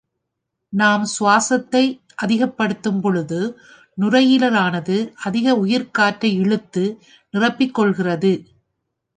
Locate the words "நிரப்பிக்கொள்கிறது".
7.33-8.33